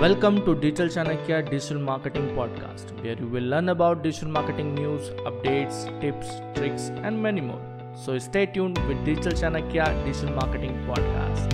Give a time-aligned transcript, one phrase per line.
[0.00, 5.10] Welcome to Digital Chanakya Digital Marketing Podcast, where you will learn about digital marketing news,
[5.30, 7.60] updates, tips, tricks, and many more.
[7.96, 11.52] So stay tuned with Digital Chanakya Digital Marketing Podcast.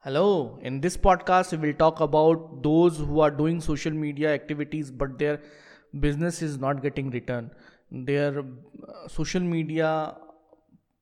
[0.00, 4.90] Hello, in this podcast, we will talk about those who are doing social media activities
[4.90, 5.40] but their
[6.00, 7.50] business is not getting return.
[7.90, 10.18] Their uh, social media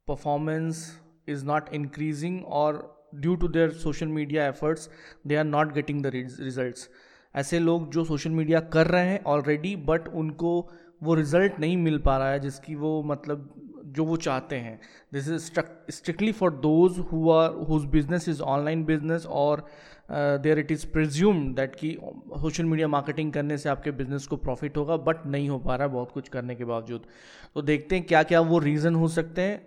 [0.07, 0.93] performance
[1.27, 4.89] is not increasing or due to their social media efforts
[5.27, 6.89] they are not getting the results
[7.35, 10.59] ऐसे लोग जो social media कर रहे हैं already but उनको
[11.03, 13.53] वो result नहीं मिल पा रहा है, जिसकी वो मतलब
[13.97, 14.79] जो वो चाहते हैं।
[15.13, 15.43] This is
[15.91, 19.67] strictly for those who are whose business is online business और
[20.11, 21.93] there it is presume that कि
[22.41, 25.87] सोशल मीडिया मार्केटिंग करने से आपके बिज़नेस को प्रॉफिट होगा बट नहीं हो पा रहा
[25.87, 27.07] है बहुत कुछ करने के बावजूद।
[27.55, 29.61] तो देखते हैं क्या क्या वो रीज़न हो सकते हैं।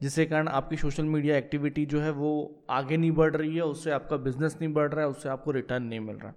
[0.00, 2.32] जिसके कारण आपकी सोशल मीडिया एक्टिविटी जो है वो
[2.70, 5.82] आगे नहीं बढ़ रही है, उससे आपका बिज़नेस नहीं बढ़ रहा है, उससे आपको रिटर्न
[5.82, 6.32] नहीं मिल रहा।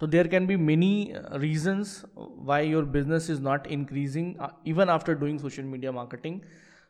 [0.00, 4.34] तो there can be many reasons why your business is not increasing
[4.66, 6.40] even after doing social media marketing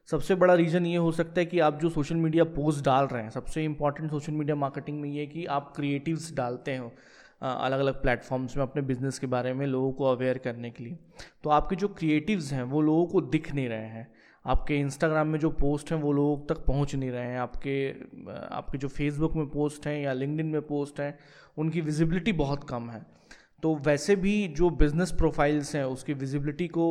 [0.09, 3.23] सबसे बड़ा रीज़न ये हो सकता है कि आप जो सोशल मीडिया पोस्ट डाल रहे
[3.23, 6.93] हैं, सबसे इंपॉर्टेंट सोशल मीडिया मार्केटिंग में ये कि आप क्रिएटिव्स डालते हो
[7.43, 10.99] अलग अलग प्लेटफॉर्म्स में अपने बिज़नेस के बारे में लोगों को अवेयर करने के लिए।
[11.45, 14.09] तो आपके जो क्रिएटिव्स हैं, वो लोगों को दिख नहीं रहे हैं।
[14.47, 17.91] आपके इंस्टाग्राम में जो पोस्ट हैं वो लोगों तक पहुँच नहीं रहे हैं। आपके
[18.55, 21.19] आपके जो फेसबुक में पोस्ट हैं या लिंकडिन में पोस्ट हैं,
[21.59, 23.07] उनकी विजिबिलिटी बहुत कम है।
[23.63, 26.87] तो वैसे भी जो बिज़नेस प्रोफाइल्स हैं, उसकी विजिबिलिटी को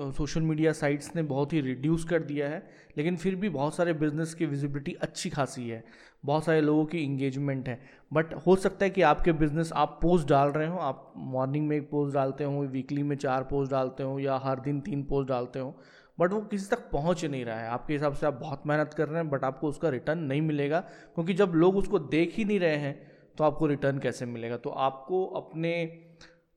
[0.00, 3.92] सोशल मीडिया साइट्स ने बहुत ही रिड्यूस कर दिया है। लेकिन फिर भी बहुत सारे
[3.92, 5.84] बिज़नेस की विजिबिलिटी अच्छी खासी है।
[6.24, 7.80] बहुत सारे लोगों की इंगेजमेंट है।
[8.12, 11.76] बट हो सकता है कि आपके बिज़नेस आप पोस्ट डाल रहे हो, आप मॉर्निंग में
[11.76, 15.28] एक पोस्ट डालते हो वीकली में चार पोस्ट डालते हो, या हर दिन तीन पोस्ट
[15.28, 15.76] डालते हो।
[16.18, 19.08] बट वो किसी तक पहुँच नहीं रहा है। आपके हिसाब से आप बहुत मेहनत कर
[19.08, 20.80] रहे हैं, बट आपको उसका रिटर्न नहीं मिलेगा,
[21.14, 22.96] क्योंकि जब लोग उसको देख ही नहीं रहे हैं
[23.38, 24.56] तो आपको रिटर्न कैसे मिलेगा?
[24.56, 25.72] तो आपको अपने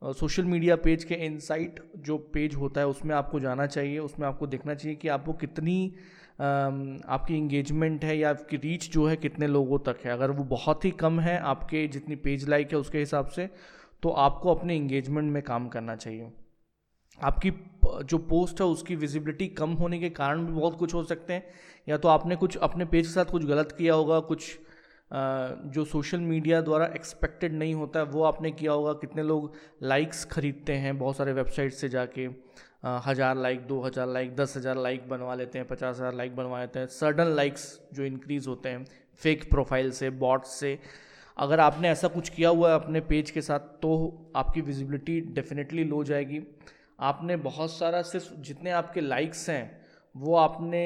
[0.02, 4.48] सोशल मीडिया पेज के इनसाइट जो पेज होता है, उसमें आपको जाना चाहिए, उसमें आपको
[4.48, 5.94] देखना चाहिए कि आपको कितनी
[6.40, 10.86] आपकी इंगेजमेंट है या आपकी रीच जो है कितने लोगों तक है। अगर वो बहुत
[10.86, 13.50] ही कम है, आपके जितनी पेज लाइक है उसके हिसाब से
[14.04, 16.32] तो आपको अपने इंगेजमेंट में काम करना चाहिए।
[17.22, 17.52] आपकी
[17.84, 21.44] जो पोस्ट है, उसकी विजिबिलिटी कम होने के कारण भी बहुत कुछ हो सकते हैं।
[21.88, 24.58] या तो आपने कुछ अपने पेज के साथ कुछ गलत किया होगा, कुछ
[25.12, 30.24] जो सोशल मीडिया द्वारा एक्सपेक्टेड नहीं होता है, वो आपने किया होगा। कितने लोग लाइक्स
[30.26, 32.28] खरीदते हैं बहुत सारे वेबसाइट से जाके
[33.06, 36.60] हज़ार लाइक दो हज़ार लाइक दस हज़ार लाइक बनवा लेते हैं, पचास हज़ार लाइक बनवा
[36.60, 38.86] लेते हैं। सडन लाइक्स जो इंक्रीज़ होते हैं
[39.22, 40.78] फेक प्रोफ़ाइल से बॉट्स से,
[41.38, 43.92] अगर आपने ऐसा कुछ किया हुआ है अपने पेज के साथ तो
[44.36, 46.40] आपकी विजिबिलिटी डेफिनेटली लो जाएगी।
[47.02, 49.82] आपने बहुत सारा सिर्फ़ जितने आपके लाइक्स हैं,
[50.16, 50.84] वो आपने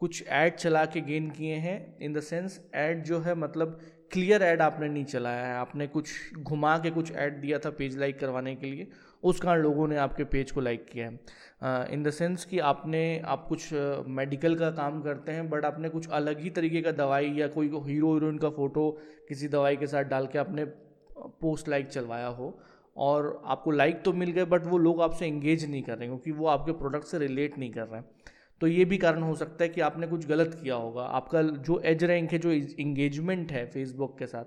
[0.00, 3.78] कुछ ऐड चला के गेन किए हैं इन द सेंस ऐड जो है मतलब
[4.12, 7.96] क्लियर ऐड आपने नहीं चलाया है। आपने कुछ घुमा के कुछ ऐड दिया था पेज
[7.98, 8.86] लाइक करवाने के लिए,
[9.22, 13.18] उस कारण लोगों ने आपके पेज को लाइक किया है। इन द सेंस कि आपने,
[13.20, 17.32] आप कुछ मेडिकल का काम करते हैं बट आपने कुछ अलग ही तरीके का दवाई
[17.32, 18.90] या कोई हीरो हीरोइन का फ़ोटो
[19.28, 20.64] किसी दवाई के साथ डाल के आपने
[21.40, 22.58] पोस्ट लाइक चलवाया हो।
[22.96, 26.30] और आपको लाइक तो मिल गए बट वो लोग आपसे इंगेज नहीं कर रहे, क्योंकि
[26.30, 28.08] वो आपके प्रोडक्ट से रिलेट नहीं कर रहे हैं।
[28.60, 31.78] तो ये भी कारण हो सकता है कि आपने कुछ गलत किया होगा। आपका जो
[31.80, 34.44] एज रैंक है, जो इंगेजमेंट है फेसबुक के साथ,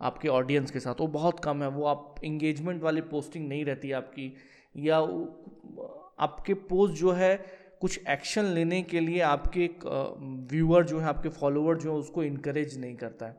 [0.00, 3.92] आपके ऑडियंस के साथ, वो बहुत कम है। वो आप इंगेजमेंट वाली पोस्टिंग नहीं रहती
[3.92, 4.32] आपकी।
[4.76, 4.98] या
[6.18, 7.36] आपके पोस्ट जो है,
[7.80, 9.70] कुछ एक्शन लेने के लिए आपके
[10.50, 13.36] व्यूअर जो है, आपके फॉलोअर जो है, उसको इनक्रेज नहीं करता है।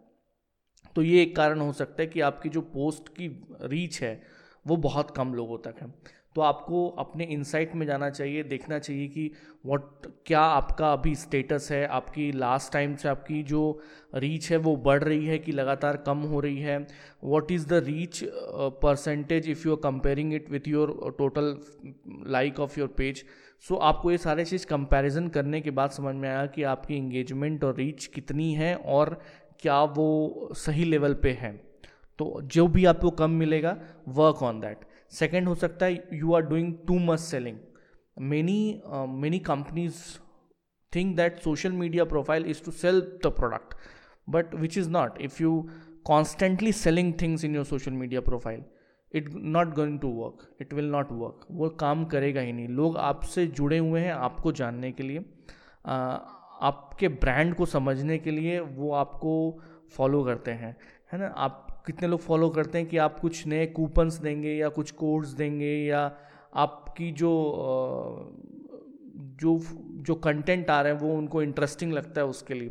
[0.96, 3.28] तो ये एक कारण हो सकता है कि आपकी जो पोस्ट की
[3.64, 4.22] रीच है
[4.66, 5.94] वो बहुत कम लोगों तक है।
[6.36, 9.32] तो आपको अपने इंसाइट में जाना चाहिए, देखना चाहिए कि
[9.66, 13.82] व्हाट क्या आपका अभी स्टेटस है, आपकी लास्ट टाइम से आपकी जो
[14.16, 16.78] रीच है वो बढ़ रही है कि लगातार कम हो रही है।
[17.24, 18.24] What is the reach
[18.84, 21.56] percentage if you are comparing it with your total
[22.28, 23.24] like of your page
[23.64, 27.64] so आपको ये सारे चीज़ कंपैरिजन करने के बाद समझ में आया कि आपकी इंगेजमेंट
[27.64, 29.20] और रीच कितनी है और
[29.60, 31.71] क्या वो सही लेवल पे है।
[32.22, 33.78] तो जो भी आपको कम मिलेगा
[34.08, 34.78] वर्क ऑन दैट
[35.10, 37.58] सेकेंड हो सकता है you are doing too much selling
[38.20, 39.96] many many companies
[40.96, 43.74] think that social media profile is to sell the product
[44.30, 45.70] but which is not if you
[46.06, 48.64] constantly selling things in your social media profile
[49.14, 52.68] it not going to work it will not work वो काम करेगा ही नहीं.
[52.68, 55.20] लोग आपसे जुड़े हुए हैं आपको जानने के लिए
[55.86, 59.34] आपके ब्रांड को समझने के लिए वो आपको
[59.96, 60.76] फॉलो करते हैं,
[61.14, 61.28] है ना?
[61.28, 65.30] आप कितने लोग फॉलो करते हैं कि आप कुछ नए कूपन्स देंगे या कुछ कोड्स
[65.34, 66.12] देंगे या
[66.56, 67.32] आपकी जो
[69.42, 69.60] जो
[70.06, 72.70] जो कंटेंट आ रहे हैं वो उनको इंटरेस्टिंग लगता है उसके लिए।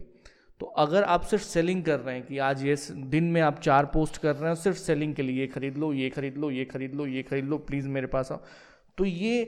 [0.61, 3.87] तो अगर आप सिर्फ़ सेलिंग कर रहे हैं कि आज ये दिन में आप चार
[3.87, 6.65] पोस्ट कर रहे हैं, सिर्फ़ सेलिंग के लिए, ये खरीद लो, ये खरीद लो, ये
[6.65, 8.41] खरीद लो, ये खरीद लो प्लीज़ मेरे पास आओ।
[8.99, 9.41] तो ये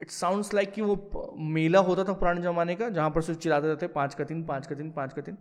[0.00, 3.66] इट साउंड्स लाइक कि वो मेला होता था पुराने ज़माने का, जहाँ पर सिर्फ़ चिल्लाते
[3.66, 5.38] रहते पाँच का दिन, पाँच का दिन, पाँच का दिन।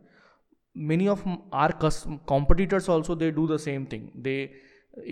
[0.75, 1.73] Many of our
[2.27, 4.11] competitors also they do the same thing.
[4.15, 4.51] They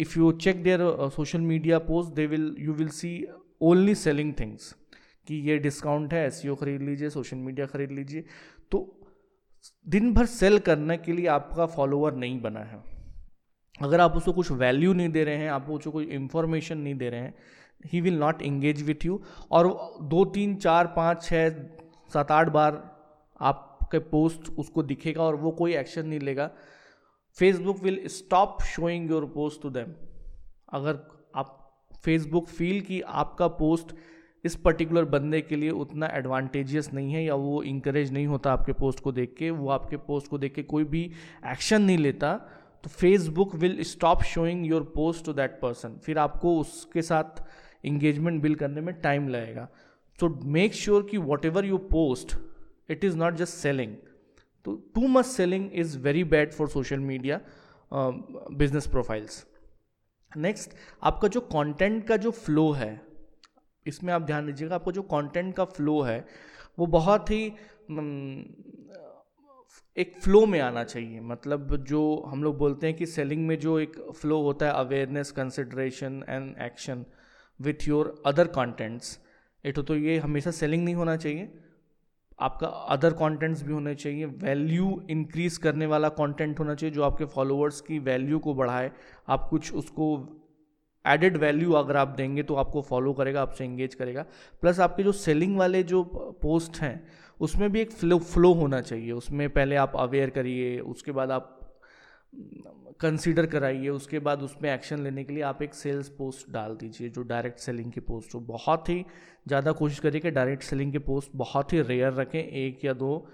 [0.05, 3.25] if you check their uh, social media post they will you will see
[3.61, 4.73] only selling things.
[5.27, 8.23] कि ये डिस्काउंट है एस खरीद लीजिए सोशल मीडिया खरीद लीजिए।
[8.71, 8.79] तो
[9.89, 12.81] दिन भर सेल करने के लिए आपका फॉलोअर नहीं बना है।
[13.81, 17.09] अगर आप उसको कुछ वैल्यू नहीं दे रहे हैं आप उसको कोई इंफॉर्मेशन नहीं दे
[17.09, 17.33] रहे हैं
[17.91, 19.21] he will not engage with you
[19.51, 19.67] और
[20.01, 21.49] दो तीन चार पाँच छः
[22.13, 22.71] सात आठ बार
[23.41, 26.49] आप आपके पोस्ट उसको दिखेगा और वो कोई एक्शन नहीं लेगा।
[27.37, 29.93] Facebook will stop showing your post to them
[30.73, 30.99] अगर
[31.35, 31.59] आप
[32.03, 33.95] फेसबुक फील कि आपका पोस्ट
[34.45, 38.73] इस पर्टिकुलर बंदे के लिए उतना एडवांटेजियस नहीं है या वो इंकरेज नहीं होता आपके
[38.73, 41.11] पोस्ट को देख के, वो आपके पोस्ट को देख के कोई भी
[41.47, 42.35] एक्शन नहीं लेता
[42.83, 47.43] तो Facebook will stop showing your post to that person फिर आपको उसके साथ
[47.85, 49.67] इंगेजमेंट बिल्ड करने में टाइम लगेगा।
[50.19, 52.35] सो मेक श्योर कि whatever you post
[52.93, 53.95] it is not just selling.
[54.65, 57.39] तो too much selling is very bad for social media
[57.91, 59.43] business profiles
[60.31, 60.71] next
[61.03, 63.01] आपका जो कंटेंट का जो फ्लो है,
[63.85, 66.25] इसमें आप ध्यान दीजिएगा, आपका जो कंटेंट का फ्लो है,
[66.79, 67.43] वो बहुत ही
[69.97, 73.77] एक फ्लो में आना चाहिए। मतलब जो हम लोग बोलते हैं कि सेलिंग में जो
[73.79, 77.05] एक फ्लो होता है awareness consideration and action
[77.59, 79.17] with your other contents
[79.63, 81.51] एटो तो ये हमेशा सेलिंग नहीं होना चाहिए।
[82.39, 87.25] आपका अदर कंटेंट्स भी होने चाहिए। वैल्यू इंक्रीज करने वाला कंटेंट होना चाहिए जो आपके
[87.25, 88.91] फॉलोअर्स की वैल्यू को बढ़ाए।
[89.27, 90.07] आप कुछ उसको
[91.05, 94.25] एडेड वैल्यू अगर आप देंगे तो आपको फॉलो करेगा, आपसे इंगेज करेगा।
[94.61, 96.03] प्लस आपके जो सेलिंग वाले जो
[96.41, 97.07] पोस्ट हैं,
[97.39, 101.59] उसमें भी एक फ्लो फ्लो होना चाहिए। उसमें पहले आप अवेयर करिए, उसके बाद आप
[103.01, 107.09] कंसीडर कराइए, उसके बाद उसमें एक्शन लेने के लिए आप एक सेल्स पोस्ट डाल दीजिए,
[107.09, 109.05] जो डायरेक्ट सेलिंग की पोस्ट हो। बहुत ही
[109.47, 113.27] ज़्यादा कोशिश करिए कि डायरेक्ट सेलिंग की पोस्ट बहुत ही रेयर रखें, एक या दो,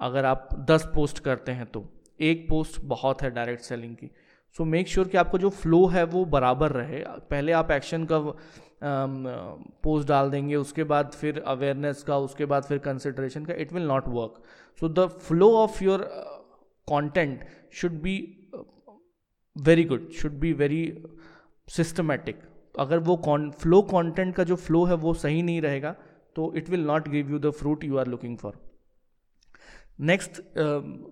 [0.00, 1.84] अगर आप दस पोस्ट करते हैं तो।
[2.20, 4.10] एक पोस्ट बहुत है डायरेक्ट सेलिंग की।
[4.56, 8.18] सो मेक श्योर कि आपका जो फ्लो है वो बराबर रहे। पहले आप एक्शन का
[9.82, 13.86] पोस्ट डाल देंगे, उसके बाद फिर अवेयरनेस का, उसके बाद फिर कंसिड्रेशन का it will
[13.88, 14.42] not work
[14.78, 16.08] so the flow of your
[16.88, 18.16] content should be
[19.56, 20.82] very good should be very
[21.68, 22.40] systematic
[22.78, 23.16] अगर वो
[23.60, 25.94] फ्लो कंटेंट का जो फ्लो है वो सही नहीं रहेगा
[26.36, 28.58] तो it will not give you the fruit you are looking for
[30.00, 30.40] next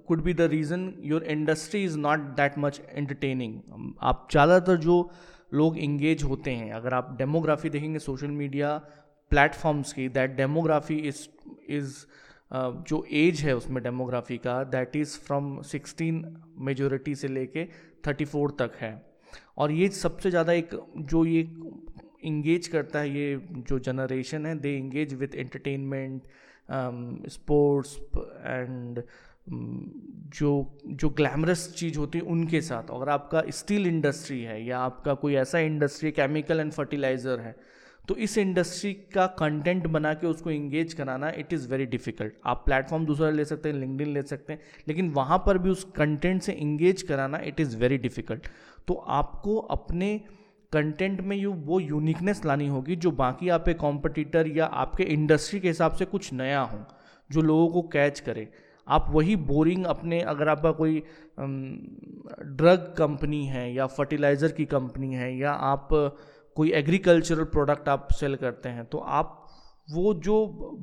[0.08, 3.60] could be the reason your industry is not that much entertaining
[4.02, 5.10] आप ज़्यादातर जो
[5.54, 8.76] लोग इंगेज होते हैं, अगर आप डेमोग्राफी देखेंगे सोशल मीडिया
[9.30, 11.26] प्लेटफॉर्म्स की दैट डेमोग्राफी इज़
[11.68, 11.94] इज़
[12.54, 16.24] जो एज है उसमें डेमोग्राफी का that is from sixteen
[16.66, 17.64] majority से लेके
[18.06, 18.94] थर्टी फोर तक है।
[19.58, 21.40] और ये सबसे ज़्यादा एक, जो ये
[22.24, 26.22] इंगेज करता है, ये जो जनरेशन है they engage with entertainment
[27.30, 27.96] sports
[28.46, 29.02] and
[30.34, 30.50] जो
[30.86, 35.34] जो ग्लैमरस चीज़ होती है उनके साथ। अगर आपका स्टील इंडस्ट्री है या आपका कोई
[35.36, 37.56] ऐसा इंडस्ट्री केमिकल एंड फर्टिलाइज़र है
[38.08, 42.62] तो इस इंडस्ट्री का कंटेंट बना के उसको इंगेज कराना इट इज़ वेरी डिफ़िकल्ट आप
[42.66, 46.42] प्लेटफॉर्म दूसरा ले सकते हैं लिंकडिन ले सकते हैं, लेकिन वहाँ पर भी उस कंटेंट
[46.42, 48.48] से इंगेज कराना इट इज़ वेरी डिफ़िकल्ट
[48.88, 50.16] तो आपको अपने
[50.72, 55.68] कंटेंट में यू, वो यूनिकनेस लानी होगी जो बाकी आप कॉम्पिटिटर या आपके इंडस्ट्री के
[55.68, 56.78] हिसाब से कुछ नया हो,
[57.30, 58.48] जो लोगों को कैच करे।
[58.86, 61.02] आप वही बोरिंग अपने, अगर आपका कोई
[61.38, 65.88] ड्रग कंपनी है या फर्टिलाइज़र की कंपनी है या आप
[66.56, 69.40] कोई एग्रीकल्चरल प्रोडक्ट आप सेल करते हैं तो आप
[69.88, 70.34] वो जो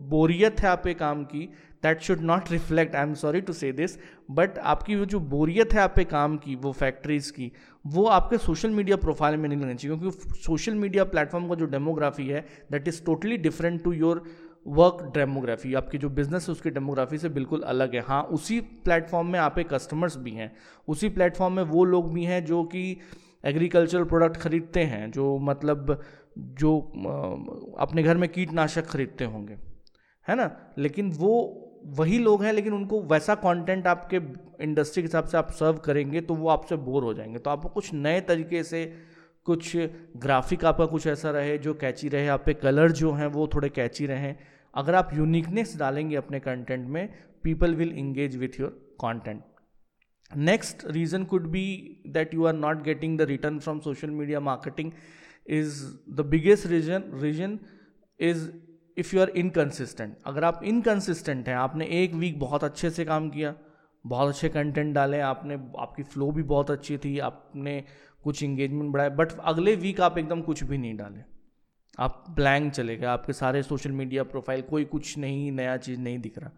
[0.10, 1.40] बोरियत है आपके काम की
[1.84, 3.98] that should not reflect I am sorry to say this
[4.32, 7.52] but आपकी वो जो बोरियत है आपके काम की, वो फैक्ट्रीज की,
[7.86, 11.66] वो आपके सोशल मीडिया प्रोफ़ाइल में नहीं लगनी चाहिए, क्योंकि सोशल मीडिया प्लेटफॉर्म का जो
[11.68, 14.24] डेमोग्राफी है that is totally different to your
[14.68, 19.28] work demography आपकी जो बिज़नेस है, उसकी डेमोग्राफी से बिल्कुल अलग है। हाँ उसी प्लेटफॉर्म
[19.28, 20.52] में आप कस्टमर्स भी हैं,
[20.88, 22.98] उसी प्लेटफॉर्म में वो लोग भी हैं जो कि
[23.46, 26.00] एग्रीकल्चरल प्रोडक्ट खरीदते हैं, जो मतलब
[26.38, 26.78] जो
[27.80, 29.58] अपने घर में कीटनाशक खरीदते होंगे,
[30.28, 30.50] है ना?
[30.78, 34.20] लेकिन वो, वही लोग हैं, लेकिन उनको वैसा कंटेंट आपके
[34.64, 37.70] इंडस्ट्री के हिसाब से आप सर्व करेंगे तो वो आपसे बोर हो जाएँगे। तो आपको
[37.70, 38.86] कुछ नए तरीके से
[39.46, 39.76] कुछ
[40.18, 43.70] ग्राफिक आपका कुछ ऐसा रहे, जो कैची रहे, आप पे कलर जो हैं, वो थोड़े
[43.70, 44.36] कैची रहें।
[44.76, 47.10] अगर आप यूनिकनेस डालेंगे अपने कंटेंट में
[47.44, 48.70] people will engage with your
[49.02, 49.44] content
[50.32, 51.66] next reason could be
[52.06, 54.94] that you are not getting the return from social media marketing
[55.46, 55.80] is
[56.20, 57.58] the biggest reason reason
[58.20, 58.50] is
[58.98, 63.30] if you are inconsistent अगर आप inconsistent हैं, आपने एक week बहुत अच्छे से काम
[63.30, 63.54] किया,
[64.06, 67.84] बहुत अच्छे कंटेंट डाले, आपने, आपकी फ्लो भी बहुत अच्छी थी, आपने
[68.24, 71.24] कुछ इंगेजमेंट बढ़ाया बट अगले वीक आप एकदम कुछ भी नहीं डाले।
[72.00, 76.20] आप ब्लैंक चले गए, आपके सारे सोशल मीडिया प्रोफ़ाइल कोई कुछ नहीं, नया चीज़ नहीं
[76.20, 76.52] दिख रहा।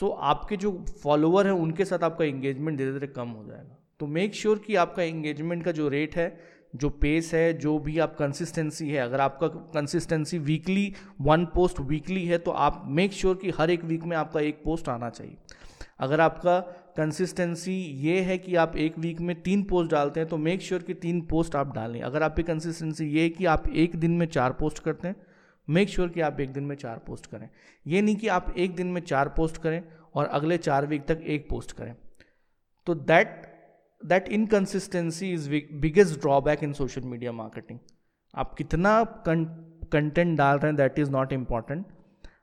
[0.00, 3.78] सो so, आपके जो फॉलोअर हैं उनके साथ आपका इंगेजमेंट धीरे धीरे कम हो जाएगा।
[4.00, 6.40] तो मेक श्योर sure कि आपका इंगेजमेंट का जो रेट है
[6.76, 12.24] जो पेस है जो भी आप कंसिस्टेंसी है अगर आपका consistency weekly one post weekly
[12.26, 15.10] है तो आप मेक श्योर sure कि हर एक वीक में आपका एक पोस्ट आना
[15.10, 15.36] चाहिए।
[15.98, 16.58] अगर आपका
[16.96, 20.80] कंसिस्टेंसी ये है कि आप एक वीक में तीन पोस्ट डालते हैं तो मेक श्योर
[20.80, 24.10] sure कि तीन पोस्ट आप डालें। अगर आपकी कंसिस्टेंसी ये है कि आप एक दिन
[24.10, 25.16] में चार पोस्ट करते हैं
[25.68, 27.48] मेक श्योर sure कि आप एक दिन में चार पोस्ट करें।
[27.86, 29.82] ये नहीं कि आप एक दिन में चार पोस्ट करें
[30.14, 31.94] और अगले चार वीक तक एक पोस्ट करें।
[32.86, 33.42] तो that
[34.06, 37.78] that inconsistency is biggest drawback in social media marketing
[38.34, 41.86] आप कितना कंटेंट डाल रहे हैं दैट इज़ नॉट इंपॉर्टेंट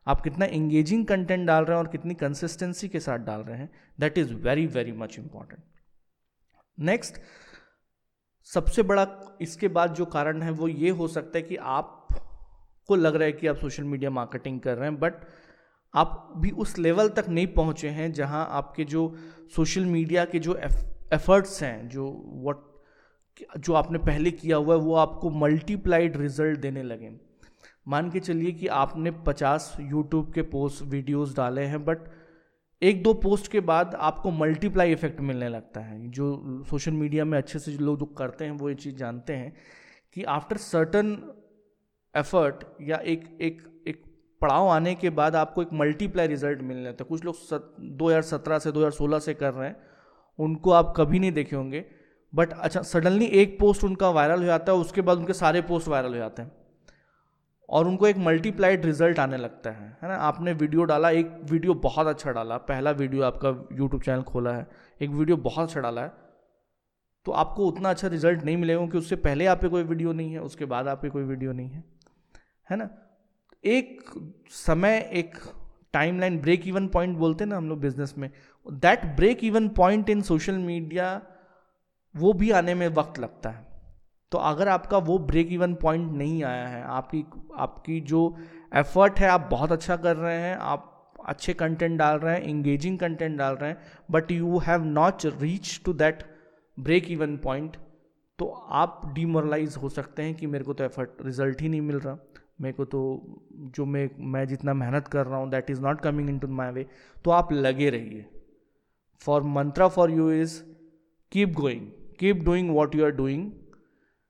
[0.07, 3.69] आप कितना इंगेजिंग कंटेंट डाल रहे हैं और कितनी कंसिस्टेंसी के साथ डाल रहे हैं
[3.99, 5.63] that is very very much important
[6.79, 7.17] next
[8.43, 9.07] सबसे बड़ा
[9.41, 11.55] इसके बाद जो कारण है वो ये हो सकता है कि
[12.89, 15.13] आपको लग रहा है कि आप सोशल मीडिया मार्केटिंग कर रहे हैं, बट
[15.93, 19.01] आप भी उस लेवल तक नहीं पहुँचे हैं जहाँ आपके जो
[19.55, 20.55] सोशल मीडिया के जो
[21.13, 22.05] एफर्ट्स हैं, जो
[22.45, 22.67] वट
[23.59, 27.11] जो आपने पहले किया हुआ है, वो आपको मल्टीप्लाइड रिज़ल्ट देने लगे।
[27.87, 32.09] मान के चलिए कि आपने 50 यूट्यूब के पोस्ट वीडियोस डाले हैं बट
[32.81, 37.37] एक दो पोस्ट के बाद आपको मल्टीप्लाई इफ़ेक्ट मिलने लगता है। जो सोशल मीडिया में
[37.37, 39.53] अच्छे से लोग जो करते हैं, वो ये चीज़ जानते हैं
[40.15, 41.17] कि आफ्टर सर्टन
[42.15, 44.03] एफर्ट या एक एक एक
[44.41, 47.35] पड़ाव आने के बाद आपको एक मल्टीप्लाई रिज़ल्ट मिलने लगता है। कुछ लोग
[48.03, 49.75] हज़ार सत्रह से, दो हज़ार सोलह से कर रहे हैं,
[50.39, 51.85] उनको आप कभी नहीं देखे होंगे।
[52.33, 55.87] बट अच्छा सडनली एक पोस्ट उनका वायरल हो जाता है, उसके बाद उनके सारे पोस्ट
[55.87, 56.51] वायरल हो जाते हैं।
[57.69, 60.15] और उनको एक मल्टीप्लाइड रिज़ल्ट आने लगता है है ना?
[60.17, 64.67] आपने वीडियो डाला, एक वीडियो बहुत अच्छा डाला। पहला वीडियो आपका यूट्यूब चैनल खोला है,
[65.01, 66.11] एक वीडियो बहुत अच्छा डाला है।
[67.25, 70.33] तो आपको उतना अच्छा रिज़ल्ट नहीं मिलेगा, क्योंकि उससे पहले आप पे कोई वीडियो नहीं
[70.33, 71.83] है, उसके बाद आप पे कोई वीडियो नहीं है।
[72.69, 72.89] है ना?
[73.63, 74.01] एक
[74.49, 75.37] समय, एक
[75.93, 78.29] टाइमलाइन ब्रेक इवन पॉइंट बोलते हैं ना हम लोग बिज़नेस में।
[78.65, 81.21] That break even point in social media
[82.15, 83.67] वो भी आने में वक्त लगता है।
[84.31, 87.25] तो अगर आपका वो ब्रेक इवन पॉइंट नहीं आया है, आपकी
[87.57, 88.37] आपकी जो
[88.75, 92.97] एफर्ट है, आप बहुत अच्छा कर रहे हैं, आप अच्छे कंटेंट डाल रहे हैं इंगेजिंग
[92.99, 93.77] कंटेंट डाल रहे हैं
[94.11, 96.23] but you have not reach to that
[96.77, 97.77] break even point
[98.39, 101.99] तो आप डिमोरलाइज हो सकते हैं कि मेरे को तो एफर्ट रिज़ल्ट ही नहीं मिल
[101.99, 102.17] रहा।
[102.61, 103.01] मेरे को तो
[103.75, 106.85] जो मैं मैं जितना मेहनत कर रहा हूँ that is not coming into my way
[107.25, 108.25] तो आप लगे रहिए।
[109.21, 110.61] For mantra for you is
[111.31, 111.87] keep going
[112.19, 113.51] keep doing what you are doing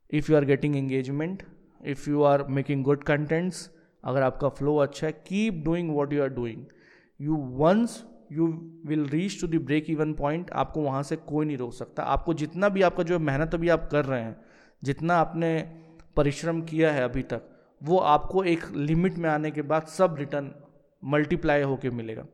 [0.10, 1.44] if you are getting engagement
[1.86, 3.70] if you are making good contents
[4.04, 6.66] अगर आपका flow अच्छा है keep doing what you are doing
[7.20, 8.48] you once you
[8.86, 12.34] will reach to the break even point आपको वहाँ से कोई नहीं रोक सकता। आपको
[12.34, 14.36] जितना भी आपका जो मेहनत अभी आप कर रहे हैं,
[14.84, 15.60] जितना आपने
[16.16, 20.52] परिश्रम किया है अभी तक वो आपको एक लिमिट में आने के बाद सब रिटर्न
[21.04, 22.26] मल्टीप्लाई होकर मिलेगा।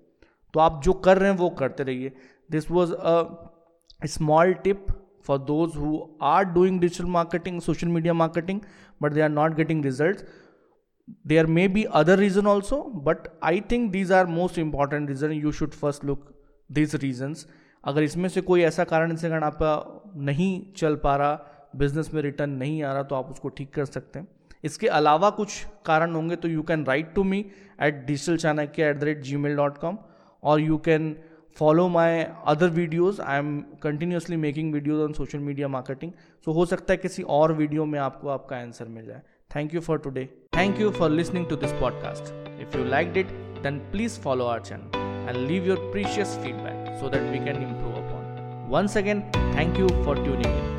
[0.54, 2.12] तो आप जो कर रहे हैं वो करते रहिए।
[2.52, 4.86] This was a small tip
[5.26, 8.60] for those who are doing digital marketing social media marketing
[9.02, 10.26] but they are not getting result
[11.28, 15.52] there may be other reason also but I think these are most important reason you
[15.52, 16.32] should first look
[16.72, 17.48] these reasons
[17.84, 22.22] अगर इसमें से कोई ऐसा कारण जिसके कारण आपका नहीं चल पा रहा बिज़नेस में
[22.22, 24.28] रिटर्न नहीं आ रहा तो आप उसको ठीक कर सकते हैं।
[24.66, 27.46] इसके अलावा कुछ कारण होंगे तो you can write to me
[27.84, 29.98] at digital Chanakya at the rate Gmail dot com
[30.44, 31.16] और you can
[31.58, 36.12] follow my other videos I am continuously making videos on social media marketing
[36.48, 39.22] so हो सकता है किसी और वीडियो में आपको आपका answer मिल जाए.
[39.56, 40.26] Thank you for today
[40.58, 43.32] thank you for listening to this podcast if you like it
[43.64, 47.94] then please follow our channel and leave your precious feedback so that we can improve
[48.06, 50.75] upon once again thank you for tuning in